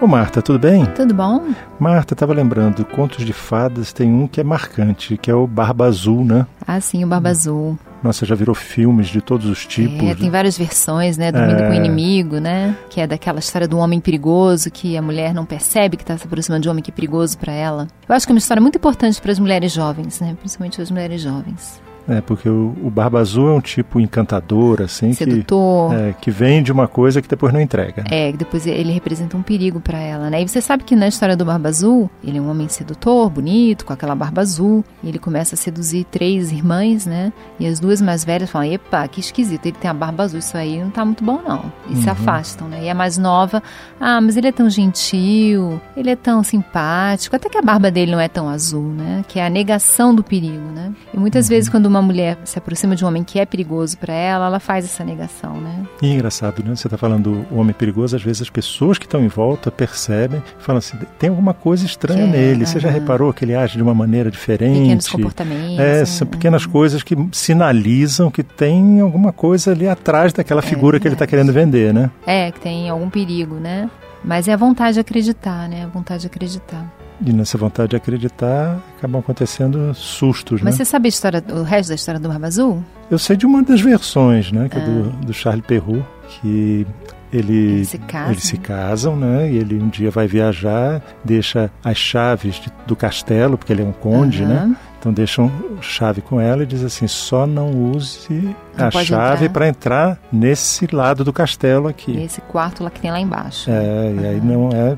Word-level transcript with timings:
Ô 0.00 0.06
Marta, 0.06 0.42
tudo 0.42 0.58
bem? 0.58 0.84
Tudo 0.86 1.14
bom? 1.14 1.40
Marta, 1.78 2.14
estava 2.14 2.34
lembrando, 2.34 2.84
contos 2.84 3.24
de 3.24 3.32
fadas 3.32 3.92
tem 3.92 4.12
um 4.12 4.26
que 4.26 4.40
é 4.40 4.44
marcante, 4.44 5.16
que 5.16 5.30
é 5.30 5.34
o 5.34 5.46
Barba 5.46 5.86
Azul, 5.86 6.24
né? 6.24 6.46
Ah, 6.66 6.80
sim, 6.80 7.04
o 7.04 7.06
Barba 7.06 7.30
Azul. 7.30 7.78
Nossa, 8.02 8.26
já 8.26 8.34
virou 8.34 8.54
filmes 8.54 9.06
de 9.06 9.22
todos 9.22 9.46
os 9.46 9.64
tipos. 9.64 10.06
É, 10.06 10.14
tem 10.14 10.28
várias 10.28 10.58
versões, 10.58 11.16
né? 11.16 11.32
Dormindo 11.32 11.62
é... 11.62 11.66
com 11.68 11.72
o 11.72 11.74
inimigo, 11.74 12.38
né? 12.38 12.76
Que 12.90 13.00
é 13.00 13.06
daquela 13.06 13.38
história 13.38 13.66
do 13.66 13.78
homem 13.78 13.98
perigoso, 13.98 14.70
que 14.70 14.94
a 14.96 15.00
mulher 15.00 15.32
não 15.32 15.46
percebe 15.46 15.96
que 15.96 16.02
está 16.02 16.18
se 16.18 16.26
aproximando 16.26 16.62
de 16.62 16.68
um 16.68 16.72
homem 16.72 16.82
que 16.82 16.90
é 16.90 16.94
perigoso 16.94 17.38
para 17.38 17.52
ela. 17.52 17.88
Eu 18.06 18.14
acho 18.14 18.26
que 18.26 18.32
é 18.32 18.34
uma 18.34 18.38
história 18.38 18.60
muito 18.60 18.76
importante 18.76 19.22
para 19.22 19.32
as 19.32 19.38
mulheres 19.38 19.72
jovens, 19.72 20.20
né? 20.20 20.36
Principalmente 20.38 20.74
para 20.74 20.82
as 20.82 20.90
mulheres 20.90 21.22
jovens. 21.22 21.80
É, 22.08 22.20
porque 22.20 22.48
o, 22.48 22.74
o, 22.82 22.90
Barba 22.90 23.20
Azul 23.20 23.48
é 23.48 23.52
um 23.52 23.60
tipo 23.60 23.98
encantador, 23.98 24.82
assim, 24.82 25.12
Sedutor. 25.12 25.90
Que, 25.90 25.96
é, 25.96 26.14
que 26.20 26.30
vem 26.30 26.62
de 26.62 26.70
uma 26.70 26.86
coisa 26.86 27.22
que 27.22 27.28
depois 27.28 27.52
não 27.52 27.60
entrega. 27.60 28.02
Né? 28.02 28.28
É, 28.28 28.32
que 28.32 28.38
depois 28.38 28.66
ele 28.66 28.92
representa 28.92 29.36
um 29.36 29.42
perigo 29.42 29.80
para 29.80 29.98
ela, 29.98 30.28
né? 30.28 30.42
E 30.42 30.48
você 30.48 30.60
sabe 30.60 30.84
que 30.84 30.94
na 30.94 31.08
história 31.08 31.36
do 31.36 31.44
Barba 31.44 31.68
Azul, 31.68 32.10
ele 32.22 32.38
é 32.38 32.40
um 32.40 32.50
homem 32.50 32.68
sedutor, 32.68 33.30
bonito, 33.30 33.84
com 33.84 33.92
aquela 33.92 34.14
barba 34.14 34.42
azul, 34.42 34.84
e 35.02 35.08
ele 35.08 35.18
começa 35.18 35.54
a 35.54 35.58
seduzir 35.58 36.04
três 36.04 36.52
irmãs, 36.52 37.06
né? 37.06 37.32
E 37.58 37.66
as 37.66 37.80
duas 37.80 38.00
mais 38.00 38.24
velhas 38.24 38.50
falam, 38.50 38.70
epa, 38.70 39.06
que 39.08 39.20
esquisito, 39.20 39.66
ele 39.66 39.76
tem 39.80 39.90
a 39.90 39.94
barba 39.94 40.24
azul, 40.24 40.38
isso 40.38 40.56
aí 40.56 40.82
não 40.82 40.90
tá 40.90 41.04
muito 41.04 41.24
bom 41.24 41.40
não. 41.46 41.72
E 41.88 41.94
uhum. 41.94 42.02
se 42.02 42.10
afastam, 42.10 42.68
né? 42.68 42.84
E 42.84 42.90
a 42.90 42.94
mais 42.94 43.16
nova, 43.16 43.62
ah, 44.00 44.20
mas 44.20 44.36
ele 44.36 44.48
é 44.48 44.52
tão 44.52 44.68
gentil, 44.68 45.80
ele 45.96 46.10
é 46.10 46.16
tão 46.16 46.42
simpático, 46.42 47.34
até 47.34 47.48
que 47.48 47.56
a 47.56 47.62
barba 47.62 47.90
dele 47.90 48.12
não 48.12 48.20
é 48.20 48.28
tão 48.28 48.48
azul, 48.48 48.88
né? 48.88 49.24
Que 49.26 49.38
é 49.38 49.46
a 49.46 49.50
negação 49.50 50.14
do 50.14 50.22
perigo, 50.22 50.66
né? 50.74 50.92
E 51.12 51.18
muitas 51.18 51.46
uhum. 51.46 51.50
vezes 51.50 51.70
quando 51.70 51.93
uma 51.94 52.02
mulher 52.02 52.38
se 52.44 52.58
aproxima 52.58 52.96
de 52.96 53.04
um 53.04 53.08
homem 53.08 53.22
que 53.22 53.38
é 53.38 53.46
perigoso 53.46 53.96
para 53.98 54.12
ela, 54.12 54.46
ela 54.46 54.60
faz 54.60 54.84
essa 54.84 55.04
negação, 55.04 55.60
né? 55.60 55.84
E 56.02 56.06
é 56.06 56.14
engraçado, 56.14 56.62
né? 56.64 56.74
Você 56.74 56.86
está 56.86 56.98
falando 56.98 57.32
do 57.32 57.56
homem 57.56 57.72
perigoso, 57.72 58.16
às 58.16 58.22
vezes 58.22 58.42
as 58.42 58.50
pessoas 58.50 58.98
que 58.98 59.06
estão 59.06 59.22
em 59.22 59.28
volta 59.28 59.70
percebem, 59.70 60.42
falam 60.58 60.78
assim, 60.78 60.98
tem 61.18 61.30
alguma 61.30 61.54
coisa 61.54 61.86
estranha 61.86 62.24
é, 62.24 62.26
nele. 62.26 62.66
Você 62.66 62.80
já 62.80 62.90
reparou 62.90 63.32
que 63.32 63.44
ele 63.44 63.54
age 63.54 63.76
de 63.76 63.82
uma 63.82 63.94
maneira 63.94 64.30
diferente? 64.30 64.80
Pequenos 64.80 65.08
comportamentos. 65.08 65.78
É, 65.78 66.04
são 66.04 66.26
pequenas 66.26 66.66
coisas 66.66 67.02
que 67.02 67.16
sinalizam 67.32 68.30
que 68.30 68.42
tem 68.42 69.00
alguma 69.00 69.32
coisa 69.32 69.72
ali 69.72 69.88
atrás 69.88 70.32
daquela 70.32 70.60
é 70.60 70.62
figura 70.62 70.98
que 70.98 71.06
ele 71.06 71.14
está 71.14 71.26
querendo 71.26 71.52
vender, 71.52 71.92
né? 71.94 72.10
É, 72.26 72.50
que 72.50 72.60
tem 72.60 72.88
algum 72.88 73.08
perigo, 73.08 73.56
né? 73.56 73.90
Mas 74.24 74.48
é 74.48 74.52
a 74.52 74.56
vontade 74.56 74.94
de 74.94 75.00
acreditar, 75.00 75.68
né? 75.68 75.84
A 75.84 75.86
vontade 75.86 76.22
de 76.22 76.26
acreditar. 76.26 76.90
E 77.26 77.32
nessa 77.32 77.56
vontade 77.56 77.90
de 77.90 77.96
acreditar, 77.96 78.78
acabam 78.98 79.20
acontecendo 79.20 79.94
sustos, 79.94 80.60
Mas 80.60 80.74
né? 80.74 80.78
você 80.78 80.84
sabe 80.84 81.06
a 81.06 81.08
história, 81.08 81.42
o 81.50 81.62
resto 81.62 81.88
da 81.88 81.94
história 81.94 82.20
do 82.20 82.28
Barba 82.28 82.46
Azul? 82.46 82.84
Eu 83.10 83.18
sei 83.18 83.34
de 83.36 83.46
uma 83.46 83.62
das 83.62 83.80
versões, 83.80 84.52
né? 84.52 84.68
Que 84.68 84.76
ah. 84.76 84.80
é 84.80 84.84
do, 84.84 85.08
ah. 85.08 85.24
do 85.24 85.32
Charles 85.32 85.64
Perrault, 85.64 86.04
que 86.28 86.86
ele, 87.32 87.52
eles, 87.52 87.88
se 87.88 87.98
casam. 87.98 88.30
eles 88.30 88.42
se 88.42 88.56
casam, 88.58 89.16
né? 89.16 89.50
E 89.50 89.56
ele 89.56 89.82
um 89.82 89.88
dia 89.88 90.10
vai 90.10 90.26
viajar, 90.26 91.02
deixa 91.24 91.70
as 91.82 91.96
chaves 91.96 92.56
de, 92.56 92.70
do 92.86 92.94
castelo, 92.94 93.56
porque 93.56 93.72
ele 93.72 93.82
é 93.82 93.86
um 93.86 93.92
conde, 93.92 94.42
uhum. 94.42 94.48
né? 94.48 94.76
Então 95.00 95.12
deixam 95.12 95.50
chave 95.80 96.20
com 96.20 96.40
ela 96.40 96.62
e 96.62 96.66
diz 96.66 96.82
assim: 96.84 97.06
só 97.06 97.46
não 97.46 97.70
use 97.70 98.54
não 98.76 98.88
a 98.88 98.90
chave 98.90 99.48
para 99.48 99.68
entrar 99.68 100.18
nesse 100.32 100.86
lado 100.92 101.24
do 101.24 101.32
castelo 101.32 101.88
aqui. 101.88 102.12
Nesse 102.12 102.40
quarto 102.40 102.82
lá 102.82 102.90
que 102.90 103.00
tem 103.00 103.10
lá 103.10 103.20
embaixo. 103.20 103.70
É, 103.70 103.72
uhum. 103.74 104.20
e 104.20 104.26
aí 104.26 104.40
não 104.40 104.68
é, 104.70 104.96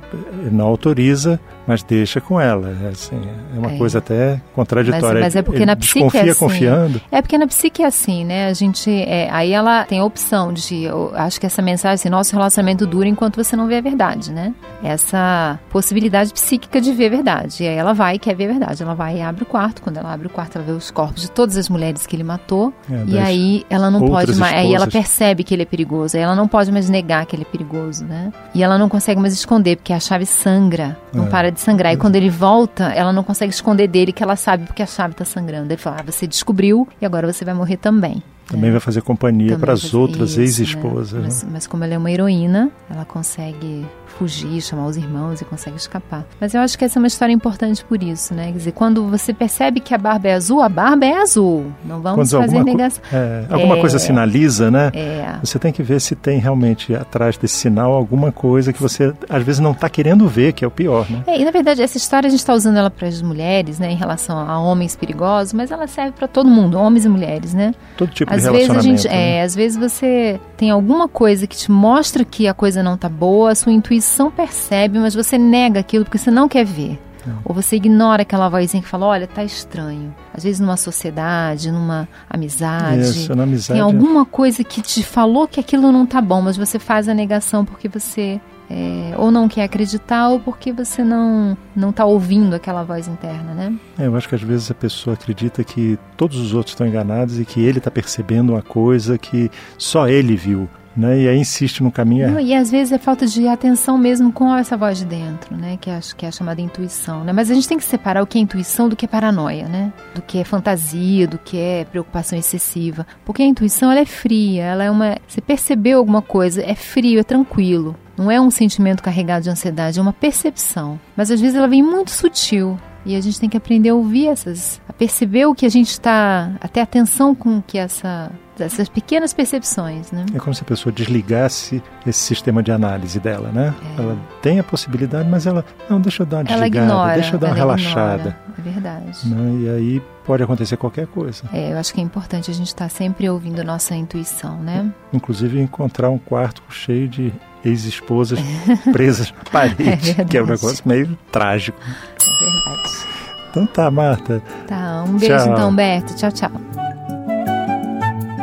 não 0.51 0.67
autoriza, 0.67 1.41
mas 1.67 1.83
deixa 1.83 2.21
com 2.21 2.41
ela. 2.41 2.75
É, 2.85 2.89
assim, 2.89 3.21
é 3.55 3.59
uma 3.59 3.73
é. 3.73 3.79
coisa 3.79 3.99
até 3.99 4.41
contraditória. 4.55 5.21
Mas, 5.21 5.35
mas 5.35 5.37
é 5.37 5.43
porque 5.43 5.59
Ele 5.59 5.67
na 5.67 5.77
psique 5.77 6.01
desconfia 6.01 6.21
é 6.21 6.31
assim. 6.31 6.39
confiando. 6.39 7.01
É 7.11 7.23
porque 7.23 7.37
na 7.37 7.47
psique 7.47 7.83
é 7.83 7.87
assim, 7.87 8.25
né? 8.25 8.47
A 8.47 8.53
gente, 8.53 8.91
é, 8.91 9.29
aí 9.31 9.53
ela 9.53 9.85
tem 9.85 9.99
a 9.99 10.05
opção 10.05 10.53
de, 10.53 10.85
eu 10.85 11.13
acho 11.15 11.41
que 11.41 11.47
essa 11.47 11.61
mensagem, 11.61 11.95
assim, 11.95 12.09
nosso 12.09 12.35
relacionamento 12.35 12.87
dura 12.87 13.09
enquanto 13.09 13.37
você 13.37 13.57
não 13.57 13.67
vê 13.67 13.77
a 13.77 13.81
verdade, 13.81 14.33
né? 14.33 14.55
Essa 14.83 15.59
possibilidade 15.71 16.33
psíquica 16.33 16.81
de 16.81 16.93
ver 16.93 17.07
a 17.07 17.11
verdade. 17.11 17.65
E 17.65 17.69
aí 17.69 17.75
ela 17.75 17.93
vai 17.93 18.15
e 18.15 18.19
quer 18.19 18.35
ver 18.35 18.45
a 18.45 18.49
verdade. 18.49 18.83
Ela 18.83 18.95
vai 18.95 19.19
e 19.19 19.23
abre 19.23 19.43
o 19.43 19.47
quarto. 19.47 19.83
Quando 19.83 19.97
ela 19.97 20.13
abre 20.13 20.29
o 20.29 20.31
quarto, 20.31 20.57
ela 20.57 20.65
vê 20.65 20.73
os 20.73 20.91
corpos 20.91 21.23
de 21.23 21.31
todas 21.31 21.57
as 21.57 21.69
mulheres 21.69 22.07
que 22.07 22.15
ele 22.15 22.25
matou. 22.25 22.73
É, 22.91 23.05
e 23.07 23.19
aí 23.19 23.66
ela 23.69 23.91
não 23.91 24.07
pode 24.07 24.35
mais. 24.37 24.55
Aí 24.55 24.75
ela 24.75 24.87
percebe 24.87 25.43
que 25.45 25.55
ele 25.55 25.63
é 25.63 25.67
perigoso. 25.67 26.17
Aí 26.17 26.23
ela 26.23 26.35
não 26.35 26.47
pode 26.47 26.71
mais 26.71 26.89
negar 26.89 27.27
que 27.27 27.35
ele 27.35 27.43
é 27.43 27.47
perigoso, 27.47 28.05
né? 28.05 28.33
E 28.55 28.63
ela 28.63 28.79
não 28.79 28.89
consegue 28.89 29.21
mais 29.21 29.35
esconder, 29.35 29.77
porque 29.77 29.93
a 29.93 30.01
chave 30.01 30.27
sangra. 30.27 30.97
Não 31.13 31.27
é. 31.27 31.29
para 31.29 31.51
de 31.51 31.61
sangrar. 31.61 31.93
E 31.93 31.97
quando 31.97 32.17
ele 32.17 32.31
volta, 32.31 32.85
ela 32.85 33.13
não 33.13 33.23
consegue 33.23 33.53
esconder 33.53 33.89
dele 33.89 34.13
que 34.13 34.23
ela 34.23 34.37
sabe 34.37 34.65
porque 34.67 34.83
a 34.83 34.87
chave 34.87 35.13
está 35.13 35.25
sangrando. 35.25 35.73
Ele 35.73 35.81
fala: 35.81 35.97
ah, 36.01 36.03
você 36.03 36.27
descobriu 36.27 36.89
e 37.01 37.07
agora 37.07 37.31
você 37.31 37.45
vai 37.45 37.55
morrer 37.55 37.77
também. 37.77 38.23
Também 38.49 38.69
é. 38.69 38.73
vai 38.73 38.81
fazer 38.81 39.03
companhia 39.03 39.59
para 39.59 39.73
as 39.73 39.93
outras 39.93 40.39
ex-esposas. 40.39 41.13
Né? 41.13 41.21
Mas, 41.25 41.43
né? 41.43 41.51
mas, 41.53 41.67
como 41.67 41.85
ela 41.85 41.95
é 41.95 41.99
uma 41.99 42.11
heroína, 42.11 42.71
ela 42.89 43.05
consegue 43.05 43.85
fugir, 44.19 44.61
chamar 44.63 44.87
os 44.87 44.97
irmãos 44.97 45.41
e 45.41 45.45
consegue 45.45 45.77
escapar. 45.77 46.25
Mas 46.41 46.55
eu 46.55 46.61
acho 46.61 46.79
que 46.79 46.85
essa 46.85 46.99
é 46.99 47.01
uma 47.01 47.07
história 47.07 47.33
importante 47.33 47.85
por 47.85 48.03
isso, 48.03 48.35
né? 48.35 48.47
Quer 48.47 48.59
dizer, 48.59 48.73
quando 48.73 49.07
você 49.09 49.33
percebe 49.33 49.81
que 49.81 49.95
a 49.95 49.99
barba 49.99 50.29
é 50.29 50.35
azul, 50.35 50.63
a 50.63 50.69
barba 50.69 51.05
é 51.05 51.15
azul. 51.17 51.67
Não 51.85 52.01
vamos 52.01 52.31
quando 52.31 52.43
fazer 52.43 52.65
negação. 52.65 53.03
É, 53.13 53.45
alguma 53.51 53.77
é, 53.77 53.81
coisa 53.81 53.99
sinaliza, 53.99 54.71
né? 54.71 54.91
É. 54.95 55.37
Você 55.43 55.59
tem 55.59 55.73
que 55.73 55.83
ver 55.83 56.01
se 56.01 56.15
tem 56.15 56.39
realmente 56.39 56.95
atrás 56.95 57.37
desse 57.37 57.57
sinal 57.57 57.93
alguma 57.93 58.33
coisa 58.33 58.73
que 58.73 58.81
você 58.81 59.13
às 59.29 59.43
vezes 59.43 59.61
não 59.61 59.73
está 59.73 59.89
querendo 59.89 60.27
ver, 60.29 60.53
que 60.53 60.65
é 60.65 60.69
o 60.69 60.71
pior, 60.71 61.11
né? 61.11 61.23
É, 61.27 61.39
e 61.39 61.45
na 61.45 61.51
verdade 61.51 61.83
essa 61.83 61.97
história 61.97 62.27
a 62.27 62.31
gente 62.31 62.41
está 62.41 62.55
usando 62.55 62.77
ela 62.79 62.91
para 62.91 63.07
as 63.07 63.21
mulheres, 63.21 63.79
né? 63.79 63.91
Em 63.91 63.97
relação 63.97 64.39
a 64.39 64.59
homens 64.59 64.97
perigosos, 64.97 65.53
mas 65.53 65.71
ela 65.71 65.87
serve 65.87 66.13
para 66.13 66.27
todo 66.27 66.49
mundo, 66.49 66.79
homens 66.79 67.05
e 67.05 67.09
mulheres, 67.09 67.53
né? 67.53 67.75
Todo 67.97 68.11
tipo 68.11 68.33
às 68.37 68.53
vezes 68.53 68.71
a 68.71 68.81
gente, 68.81 69.09
né? 69.09 69.39
é, 69.39 69.43
às 69.43 69.55
vezes 69.55 69.79
você 69.79 70.41
tem 70.57 70.71
alguma 70.71 71.09
coisa 71.09 71.47
que 71.47 71.57
te 71.57 71.71
mostra 71.71 72.25
que 72.25 72.47
a 72.47 72.55
coisa 72.55 72.83
não 72.83 72.97
tá 72.97 73.09
boa, 73.09 73.53
a 73.53 73.55
sua 73.55 73.73
intuição 73.73 74.31
percebe, 74.31 74.99
mas 74.99 75.15
você 75.15 75.39
nega 75.39 75.81
aquilo 75.81 76.05
porque 76.05 76.19
você 76.19 76.31
não 76.31 76.49
quer 76.49 76.65
ver. 76.65 76.99
Não. 77.27 77.39
Ou 77.45 77.55
você 77.55 77.77
ignora 77.77 78.23
aquela 78.23 78.49
vozinha 78.49 78.83
que 78.83 78.89
fala, 78.89 79.07
olha, 79.07 79.27
tá 79.27 79.43
estranho. 79.43 80.15
Às 80.33 80.45
vezes 80.45 80.61
numa 80.61 80.77
sociedade, 80.77 81.73
numa 81.73 82.09
amizade, 82.31 83.01
Isso, 83.01 83.35
na 83.35 83.43
amizade. 83.43 83.73
tem 83.73 83.81
alguma 83.81 84.25
coisa 84.25 84.63
que 84.63 84.81
te 84.81 85.03
falou 85.03 85.49
que 85.49 85.59
aquilo 85.59 85.91
não 85.91 86.07
tá 86.07 86.21
bom, 86.21 86.41
mas 86.41 86.57
você 86.57 86.79
faz 86.79 87.09
a 87.09 87.15
negação 87.15 87.65
porque 87.65 87.89
você 87.89 88.41
é, 88.71 89.15
ou 89.17 89.31
não 89.31 89.49
quer 89.49 89.65
acreditar 89.65 90.29
ou 90.29 90.41
porque 90.41 90.73
você 90.73 91.05
não 91.05 91.57
não 91.75 91.91
está 91.91 92.05
ouvindo 92.05 92.55
aquela 92.55 92.83
voz 92.83 93.07
interna, 93.07 93.55
né? 93.55 93.75
É, 93.99 94.07
eu 94.07 94.17
acho 94.17 94.29
que 94.29 94.35
às 94.35 94.43
vezes 94.43 94.71
a 94.71 94.75
pessoa 94.75 95.15
acredita 95.15 95.63
que 95.63 95.99
todos 96.17 96.39
os 96.39 96.55
outros 96.55 96.73
estão 96.73 96.87
enganados 96.87 97.39
e 97.39 97.45
que 97.45 97.61
ele 97.61 97.79
está 97.79 97.91
percebendo 97.91 98.53
uma 98.53 98.63
coisa 98.63 99.19
que 99.19 99.51
só 99.79 100.09
ele 100.09 100.37
viu. 100.37 100.69
Né? 100.97 101.21
E 101.21 101.29
aí 101.29 101.39
insiste 101.39 101.83
no 101.83 101.93
caminho. 101.93 102.31
Não, 102.31 102.41
e 102.41 102.55
às 102.55 102.71
vezes 102.71 102.91
é 102.91 102.97
falta 102.97 103.27
de 103.27 103.47
atenção 103.47 103.99
mesmo 103.99 104.33
com 104.33 104.57
essa 104.57 104.79
voz 104.79 104.97
de 104.97 105.05
dentro, 105.05 105.55
né? 105.55 105.77
Que 105.79 105.91
acho 105.91 106.17
que 106.17 106.25
é 106.25 106.29
a 106.31 106.33
chamada 106.33 106.59
intuição, 106.63 107.23
né? 107.23 107.35
Mas 107.35 107.51
a 107.51 107.55
gente 107.55 107.69
tem 107.69 107.77
que 107.77 107.85
separar 107.85 108.23
o 108.23 108.27
que 108.27 108.39
é 108.39 108.41
intuição 108.41 108.89
do 108.89 108.97
que 108.97 109.05
é 109.05 109.09
paranoia, 109.09 109.69
né? 109.69 109.93
Do 110.15 110.23
que 110.23 110.39
é 110.39 110.45
fantasia, 110.45 111.29
do 111.29 111.37
que 111.37 111.59
é 111.59 111.85
preocupação 111.85 112.39
excessiva. 112.39 113.07
Porque 113.27 113.43
a 113.43 113.47
intuição 113.47 113.91
ela 113.91 114.01
é 114.01 114.07
fria, 114.07 114.65
ela 114.65 114.85
é 114.85 114.91
uma. 114.91 115.19
Você 115.29 115.43
percebeu 115.43 115.99
alguma 115.99 116.23
coisa, 116.23 116.63
é 116.63 116.75
frio, 116.75 117.21
é 117.21 117.23
tranquilo. 117.23 117.95
Não 118.17 118.31
é 118.31 118.41
um 118.41 118.51
sentimento 118.51 119.03
carregado 119.03 119.43
de 119.43 119.51
ansiedade, 119.51 119.99
é 119.99 120.03
uma 120.03 120.13
percepção. 120.13 120.99
Mas 121.17 121.31
às 121.31 121.41
vezes 121.41 121.57
ela 121.57 121.69
vem 121.69 121.83
muito 121.83 122.11
sutil. 122.11 122.79
E 123.05 123.15
a 123.15 123.21
gente 123.21 123.39
tem 123.39 123.49
que 123.49 123.57
aprender 123.57 123.91
a 123.91 123.95
ouvir 123.95 124.27
essas, 124.27 124.81
a 124.89 124.93
perceber 124.93 125.47
o 125.47 125.55
que 125.55 125.65
a 125.65 125.69
gente 125.69 125.91
está, 125.91 126.51
até 126.61 126.83
atenção 126.83 127.37
com 127.37 127.63
que 127.63 127.79
essa 127.79 128.33
essas 128.59 128.89
pequenas 128.89 129.35
percepções, 129.35 130.11
né? 130.11 130.25
É 130.35 130.39
como 130.39 130.55
se 130.55 130.63
a 130.63 130.65
pessoa 130.65 130.93
desligasse 130.93 131.83
esse 132.07 132.19
sistema 132.19 132.63
de 132.63 132.73
análise 132.73 133.21
dela, 133.21 133.51
né? 133.53 133.75
É. 133.97 134.03
Ela 134.03 134.19
tem 134.41 134.59
a 134.59 134.65
possibilidade, 134.65 135.29
mas 135.29 135.47
ela 135.47 135.65
não 135.91 136.01
deixa 136.01 136.23
eu 136.23 136.27
dar 136.27 136.39
uma 136.39 136.45
desligada, 136.45 136.87
ignora, 136.87 137.15
deixa 137.15 137.35
eu 137.35 137.39
dar 137.39 137.49
uma 137.49 137.55
relaxada. 137.55 138.31
Ignora, 138.31 138.55
é 138.59 138.63
verdade. 138.63 139.29
Né? 139.29 139.61
E 139.61 139.69
aí 139.69 140.03
pode 140.25 140.43
acontecer 140.43 140.77
qualquer 140.77 141.07
coisa. 141.07 141.45
É, 141.53 141.73
eu 141.73 141.79
acho 141.79 141.93
que 141.93 142.01
é 142.01 142.03
importante 142.03 142.51
a 142.51 142.55
gente 142.55 142.69
estar 142.69 142.87
tá 142.87 142.89
sempre 142.89 143.29
ouvindo 143.29 143.61
a 143.61 143.65
nossa 143.65 143.95
intuição, 143.95 144.57
né? 144.59 144.91
Inclusive 145.13 145.61
encontrar 145.61 146.11
um 146.11 146.19
quarto 146.19 146.63
cheio 146.71 147.09
de 147.09 147.33
ex-esposas 147.67 148.39
presas 148.93 149.33
na 149.33 149.51
parede, 149.51 150.17
é 150.19 150.25
que 150.25 150.39
é 150.39 150.43
um 150.43 150.47
negócio 150.47 150.83
meio 150.87 151.19
trágico. 151.31 151.79
É 151.81 152.45
verdade. 152.45 153.07
Então 153.51 153.67
tá, 153.67 153.91
Marta. 153.91 154.43
Tá, 154.67 155.05
um 155.07 155.17
beijo 155.17 155.37
tchau. 155.37 155.53
então, 155.53 155.75
Berto. 155.75 156.15
Tchau, 156.15 156.33
tchau. 156.33 156.51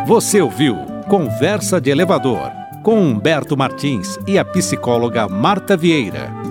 Você 0.07 0.42
ouviu 0.42 0.75
Conversa 1.07 1.80
de 1.80 1.92
Elevador 1.92 2.51
com 2.81 3.00
Humberto 3.00 3.56
Martins 3.56 4.19
e 4.27 4.38
a 4.38 4.44
psicóloga 4.44 5.27
Marta 5.30 5.77
Vieira. 5.77 6.43